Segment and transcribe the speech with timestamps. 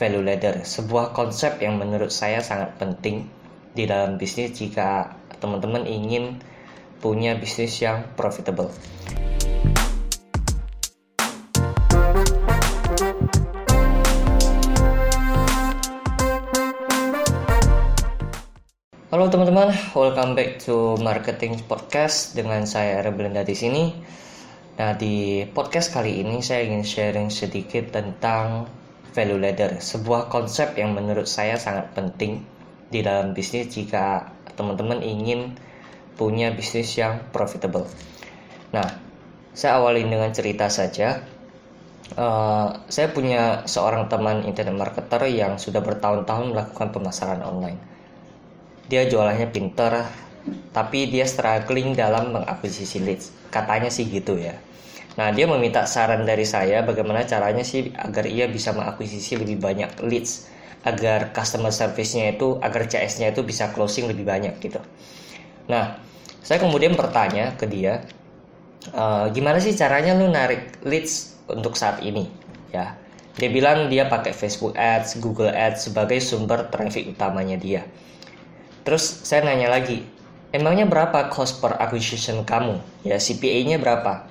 [0.00, 3.28] value ladder, sebuah konsep yang menurut saya sangat penting
[3.76, 5.12] di dalam bisnis jika
[5.44, 6.40] teman-teman ingin
[7.04, 8.72] punya bisnis yang profitable.
[19.12, 23.92] Halo teman-teman, welcome back to Marketing Podcast dengan saya Rebelenda di sini.
[24.80, 28.79] Nah, di podcast kali ini saya ingin sharing sedikit tentang
[29.12, 32.42] value ladder, sebuah konsep yang menurut saya sangat penting
[32.90, 35.54] di dalam bisnis jika teman-teman ingin
[36.18, 37.86] punya bisnis yang profitable.
[38.74, 38.86] Nah,
[39.54, 41.22] saya awali dengan cerita saja.
[42.10, 47.78] Uh, saya punya seorang teman internet marketer yang sudah bertahun-tahun melakukan pemasaran online
[48.90, 50.02] dia jualannya pinter
[50.74, 54.58] tapi dia struggling dalam mengakuisisi leads katanya sih gitu ya
[55.20, 60.00] nah dia meminta saran dari saya bagaimana caranya sih agar ia bisa mengakuisisi lebih banyak
[60.00, 60.48] leads
[60.80, 64.80] agar customer service-nya itu agar CS-nya itu bisa closing lebih banyak gitu
[65.68, 66.00] nah
[66.40, 68.00] saya kemudian bertanya ke dia
[68.88, 69.04] e,
[69.36, 72.32] gimana sih caranya lu narik leads untuk saat ini
[72.72, 72.96] ya
[73.40, 77.88] dia bilang dia pakai Facebook Ads, Google Ads sebagai sumber traffic utamanya dia.
[78.84, 80.04] Terus saya nanya lagi,
[80.52, 82.82] emangnya berapa cost per acquisition kamu?
[83.00, 84.28] Ya CPA-nya berapa?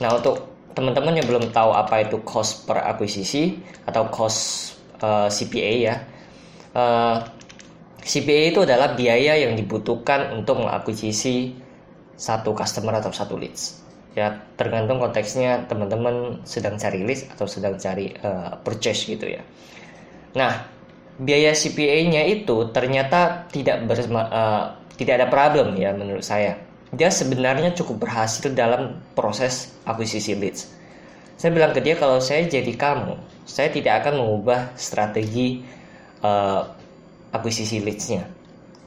[0.00, 3.56] Nah untuk teman-teman yang belum tahu apa itu cost per akuisisi
[3.88, 5.94] atau cost uh, eh, CPA ya,
[6.76, 7.16] uh, eh,
[8.04, 11.56] CPA itu adalah biaya yang dibutuhkan untuk mengakuisisi
[12.16, 13.82] satu customer atau satu leads.
[14.16, 19.42] Ya tergantung konteksnya teman-teman sedang cari leads atau sedang cari uh, purchase gitu ya.
[20.36, 20.76] Nah
[21.16, 26.60] biaya CPA-nya itu ternyata tidak uh, tidak ada problem ya menurut saya.
[26.94, 30.70] Dia sebenarnya cukup berhasil dalam proses akuisisi leads.
[31.36, 35.60] Saya bilang ke dia kalau saya jadi kamu, saya tidak akan mengubah strategi
[36.22, 36.62] uh,
[37.34, 38.24] akuisisi leads-nya.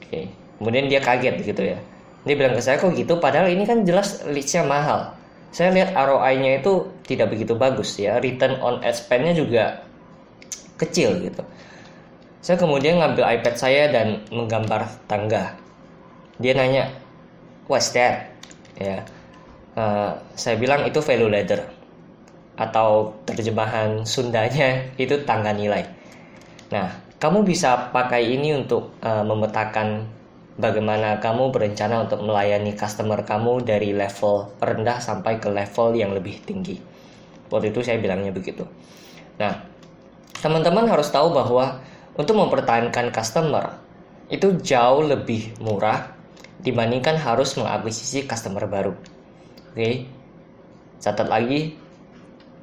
[0.00, 0.08] Oke.
[0.08, 0.24] Okay.
[0.60, 1.78] Kemudian dia kaget gitu ya.
[2.24, 5.16] Dia bilang ke saya kok gitu padahal ini kan jelas leads-nya mahal.
[5.50, 8.20] Saya lihat ROI-nya itu tidak begitu bagus ya.
[8.22, 9.82] Return on ad spend-nya juga
[10.78, 11.42] kecil gitu.
[12.40, 15.52] Saya kemudian ngambil iPad saya dan menggambar tangga.
[16.40, 16.88] Dia nanya,
[17.70, 17.94] what's?
[17.94, 19.06] Ya,
[19.78, 21.62] uh, saya bilang itu value ladder
[22.58, 25.86] atau terjemahan Sundanya itu tangga nilai.
[26.74, 26.90] Nah,
[27.22, 30.08] kamu bisa pakai ini untuk uh, memetakan
[30.58, 36.42] bagaimana kamu berencana untuk melayani customer kamu dari level rendah sampai ke level yang lebih
[36.42, 36.82] tinggi.
[37.48, 38.66] Waktu itu saya bilangnya begitu.
[39.38, 39.56] Nah,
[40.40, 41.80] teman-teman harus tahu bahwa
[42.16, 43.76] untuk mempertahankan customer
[44.30, 46.19] itu jauh lebih murah
[46.60, 48.92] dibandingkan harus mengakuisisi customer baru.
[49.72, 50.06] Oke.
[51.00, 51.76] Catat lagi,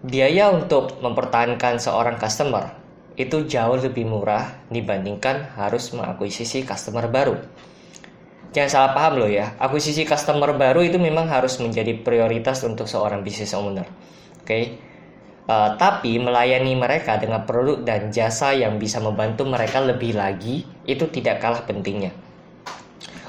[0.05, 2.69] biaya untuk mempertahankan seorang customer
[3.17, 7.33] itu jauh lebih murah dibandingkan harus mengakuisisi customer baru.
[8.53, 13.25] Jangan salah paham loh ya, akuisisi customer baru itu memang harus menjadi prioritas untuk seorang
[13.25, 13.89] business owner.
[14.45, 14.77] Oke.
[15.47, 21.07] Uh, tapi melayani mereka dengan produk dan jasa yang bisa membantu mereka lebih lagi itu
[21.07, 22.11] tidak kalah pentingnya.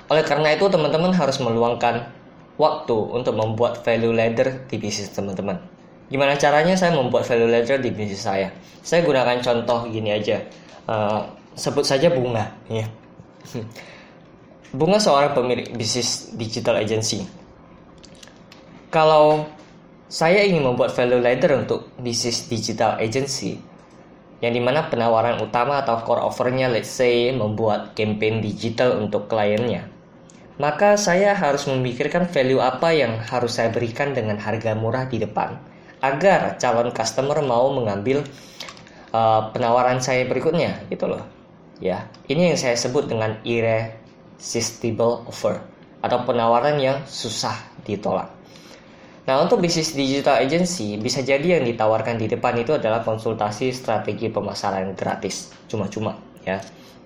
[0.08, 2.08] Oleh karena itu teman-teman harus meluangkan
[2.56, 5.60] waktu untuk membuat value ladder di bisnis teman-teman.
[6.08, 8.48] Gimana caranya saya membuat value ladder di bisnis saya?
[8.80, 10.40] Saya gunakan contoh gini aja.
[10.88, 11.20] Uh,
[11.52, 12.88] sebut saja bunga ya.
[14.68, 17.24] Bunga seorang pemilik bisnis digital agency.
[18.92, 19.48] Kalau
[20.08, 23.60] saya ingin membuat value ladder untuk bisnis digital agency
[24.40, 29.97] yang di mana penawaran utama atau core offernya let's say membuat campaign digital untuk kliennya
[30.58, 35.58] maka saya harus memikirkan value apa yang harus saya berikan dengan harga murah di depan
[36.02, 38.26] agar calon customer mau mengambil
[39.14, 41.22] uh, penawaran saya berikutnya gitu loh
[41.78, 45.62] ya ini yang saya sebut dengan irresistible offer
[46.02, 47.54] atau penawaran yang susah
[47.86, 48.38] ditolak
[49.28, 54.32] Nah, untuk bisnis digital agency, bisa jadi yang ditawarkan di depan itu adalah konsultasi strategi
[54.32, 56.16] pemasaran gratis, cuma-cuma
[56.48, 56.56] ya.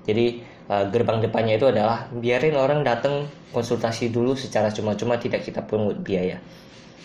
[0.06, 0.38] Jadi,
[0.73, 6.01] uh, gerbang depannya itu adalah biarin orang datang konsultasi dulu secara cuma-cuma tidak kita pungut
[6.01, 6.41] biaya.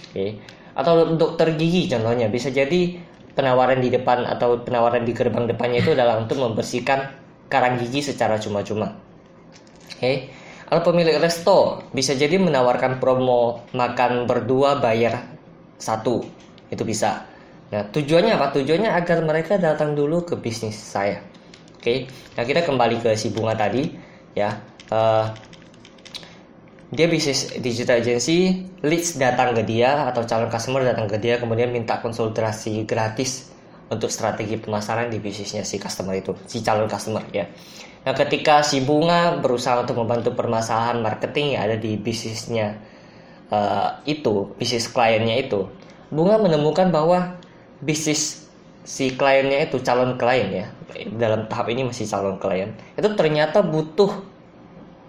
[0.07, 0.15] Oke.
[0.15, 0.29] Okay.
[0.77, 2.95] Atau dokter gigi contohnya bisa jadi
[3.35, 7.11] penawaran di depan atau penawaran di gerbang depannya itu adalah untuk membersihkan
[7.51, 8.95] karang gigi secara cuma-cuma.
[9.91, 9.99] Oke.
[9.99, 10.15] Okay.
[10.67, 15.23] Atau pemilik resto bisa jadi menawarkan promo makan berdua bayar
[15.79, 16.23] satu.
[16.67, 17.23] Itu bisa.
[17.71, 18.51] Nah, tujuannya apa?
[18.51, 21.23] Tujuannya agar mereka datang dulu ke bisnis saya.
[21.87, 22.03] Oke.
[22.35, 23.87] Nah, kita kembali ke si bunga tadi
[24.35, 24.59] ya.
[24.91, 25.31] Uh,
[26.91, 31.71] dia bisnis digital agency, leads datang ke dia atau calon customer datang ke dia kemudian
[31.71, 33.51] minta konsultasi gratis
[33.87, 37.47] untuk strategi pemasaran di bisnisnya si customer itu, si calon customer ya.
[38.03, 42.83] Nah, ketika si bunga berusaha untuk membantu permasalahan marketing yang ada di bisnisnya
[43.47, 45.71] uh, itu, bisnis kliennya itu,
[46.11, 47.35] bunga menemukan bahwa
[47.79, 48.46] bisnis
[48.87, 50.67] si kliennya itu calon klien ya
[51.19, 54.23] dalam tahap ini masih calon klien itu ternyata butuh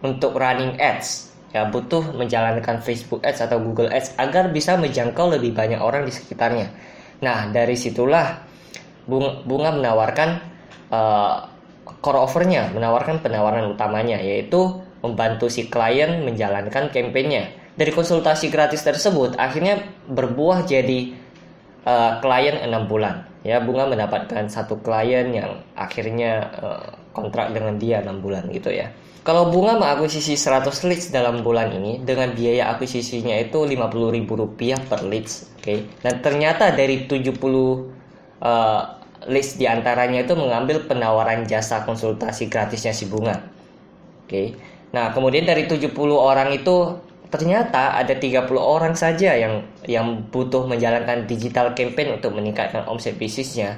[0.02, 5.56] untuk running ads ya butuh menjalankan Facebook Ads atau Google Ads agar bisa menjangkau lebih
[5.56, 6.68] banyak orang di sekitarnya.
[7.24, 8.44] Nah dari situlah
[9.08, 10.28] bunga, menawarkan
[10.92, 11.36] uh,
[12.04, 17.48] core offernya, menawarkan penawaran utamanya yaitu membantu si klien menjalankan kampanyenya.
[17.78, 19.80] Dari konsultasi gratis tersebut akhirnya
[20.10, 21.14] berbuah jadi
[21.88, 28.04] uh, klien enam bulan ya bunga mendapatkan satu klien yang akhirnya uh, kontrak dengan dia
[28.04, 28.92] enam bulan gitu ya
[29.24, 35.48] kalau bunga mengakuisisi 100 leads dalam bulan ini dengan biaya akuisisinya itu Rp50.000 per leads
[35.56, 35.78] oke okay?
[36.04, 38.82] dan ternyata dari 70 uh,
[39.26, 44.46] leads di antaranya itu mengambil penawaran jasa konsultasi gratisnya si bunga oke okay?
[44.92, 51.28] nah kemudian dari 70 orang itu ternyata ada 30 orang saja yang yang butuh menjalankan
[51.28, 53.76] digital campaign untuk meningkatkan omset bisnisnya.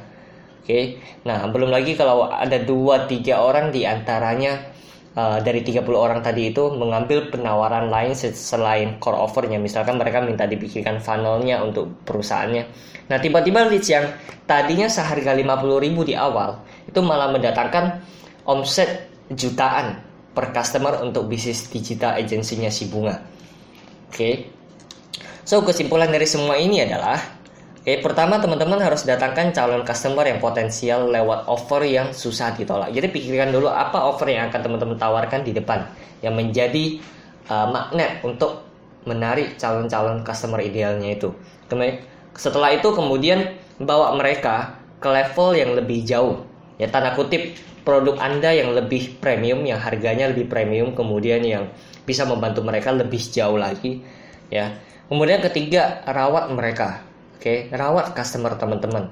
[0.63, 0.67] Oke.
[0.67, 0.85] Okay?
[1.27, 4.71] Nah, belum lagi kalau ada 2 3 orang di antaranya
[5.19, 9.59] uh, dari 30 orang tadi itu mengambil penawaran lain selain core offernya.
[9.59, 12.65] Misalkan mereka minta dibikinkan funnelnya untuk perusahaannya.
[13.11, 14.07] Nah, tiba-tiba leads yang
[14.47, 17.99] tadinya seharga 50.000 di awal itu malah mendatangkan
[18.47, 19.99] omset jutaan
[20.31, 23.40] per customer untuk bisnis digital agensinya si Bunga.
[24.11, 24.19] Oke.
[24.19, 24.35] Okay.
[25.47, 27.41] So, kesimpulan dari semua ini adalah
[27.81, 32.93] Oke, okay, pertama teman-teman harus datangkan calon customer yang potensial lewat offer yang susah ditolak.
[32.93, 35.89] Jadi pikirkan dulu apa offer yang akan teman-teman tawarkan di depan
[36.21, 37.01] yang menjadi
[37.49, 38.69] uh, magnet untuk
[39.09, 41.33] menarik calon-calon customer idealnya itu.
[41.73, 42.05] Kemudian
[42.37, 46.45] setelah itu kemudian bawa mereka ke level yang lebih jauh.
[46.81, 51.69] Ya tanda kutip produk Anda yang lebih premium, yang harganya lebih premium, kemudian yang
[52.11, 54.03] bisa membantu mereka lebih jauh lagi
[54.51, 54.75] ya
[55.07, 57.07] kemudian ketiga rawat mereka
[57.39, 57.71] oke okay?
[57.71, 59.07] rawat customer teman-teman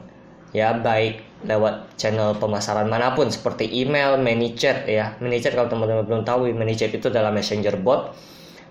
[0.50, 5.14] ya baik lewat channel pemasaran mana pun seperti email, ManyChat ya.
[5.22, 8.10] ManyChat kalau teman-teman belum tahu, ManyChat itu adalah messenger bot.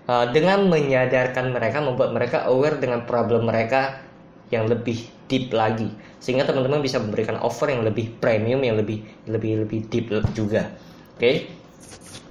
[0.04, 4.04] Uh, dengan menyadarkan mereka, membuat mereka aware dengan problem mereka
[4.48, 9.64] yang lebih deep lagi, sehingga teman-teman bisa memberikan offer yang lebih premium, yang lebih lebih
[9.66, 10.72] lebih deep juga.
[11.14, 11.20] Oke.
[11.20, 11.36] Okay?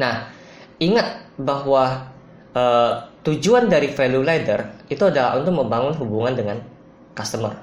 [0.01, 0.29] Nah,
[0.81, 2.09] ingat bahwa
[2.57, 6.57] uh, tujuan dari value ladder itu adalah untuk membangun hubungan dengan
[7.13, 7.53] customer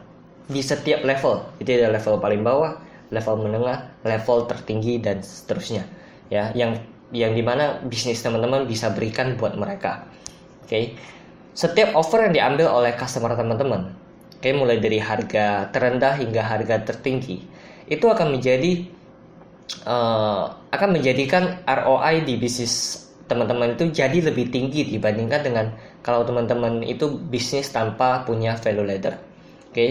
[0.46, 1.42] di setiap level.
[1.58, 2.78] Itu ada level paling bawah,
[3.10, 5.86] level menengah, level tertinggi dan seterusnya.
[6.30, 6.78] Ya, yang
[7.14, 10.06] yang di mana bisnis teman-teman bisa berikan buat mereka.
[10.64, 10.84] Oke, okay?
[11.54, 13.94] setiap offer yang diambil oleh customer teman-teman,
[14.44, 17.40] oke, mulai dari harga terendah hingga harga tertinggi,
[17.88, 18.84] itu akan menjadi
[19.88, 25.72] uh, akan menjadikan ROI di bisnis teman-teman itu jadi lebih tinggi dibandingkan dengan
[26.04, 29.16] kalau teman-teman itu bisnis tanpa punya value ladder.
[29.16, 29.72] Oke.
[29.72, 29.90] Okay?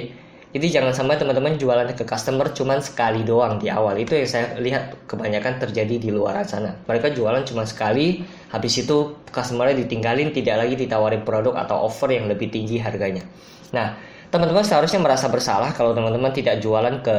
[0.54, 3.98] Jadi jangan sampai teman-teman jualan ke customer cuman sekali doang di awal.
[3.98, 6.78] Itu yang saya lihat kebanyakan terjadi di luar sana.
[6.86, 8.22] Mereka jualan cuma sekali,
[8.54, 13.26] habis itu customernya ditinggalin, tidak lagi ditawarin produk atau offer yang lebih tinggi harganya.
[13.74, 13.98] Nah,
[14.34, 17.18] teman-teman seharusnya merasa bersalah kalau teman-teman tidak jualan ke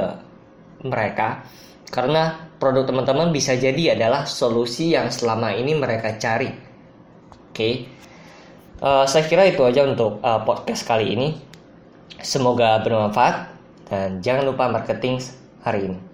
[0.83, 1.47] mereka
[1.95, 6.51] karena produk teman-teman bisa jadi adalah solusi yang selama ini mereka cari.
[6.51, 7.75] Oke, okay.
[8.83, 11.29] uh, eh, saya kira itu aja untuk uh, podcast kali ini.
[12.19, 13.37] Semoga bermanfaat
[13.87, 15.23] dan jangan lupa marketing
[15.63, 16.14] hari ini.